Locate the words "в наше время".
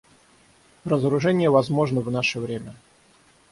2.01-2.75